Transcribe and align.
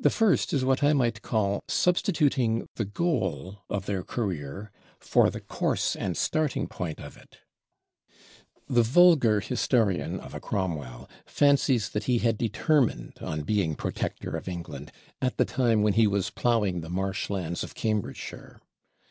The 0.00 0.08
first 0.08 0.54
is 0.54 0.64
what 0.64 0.82
I 0.82 0.94
might 0.94 1.20
call 1.20 1.62
substituting 1.68 2.66
the 2.76 2.86
goal 2.86 3.58
of 3.68 3.84
their 3.84 4.02
career 4.02 4.72
for 4.98 5.28
the 5.28 5.40
course 5.42 5.94
and 5.94 6.16
starting 6.16 6.66
point 6.66 7.00
of 7.00 7.18
it. 7.18 7.40
The 8.66 8.80
vulgar 8.82 9.40
Historian 9.40 10.20
of 10.20 10.32
a 10.32 10.40
Cromwell 10.40 11.10
fancies 11.26 11.90
that 11.90 12.04
he 12.04 12.20
had 12.20 12.38
determined 12.38 13.18
on 13.20 13.42
being 13.42 13.74
Protector 13.74 14.38
of 14.38 14.48
England, 14.48 14.90
at 15.20 15.36
the 15.36 15.44
time 15.44 15.82
when 15.82 15.92
he 15.92 16.06
was 16.06 16.30
plowing 16.30 16.80
the 16.80 16.88
marsh 16.88 17.28
lands 17.28 17.62
of 17.62 17.74
Cambridgeshire. 17.74 18.62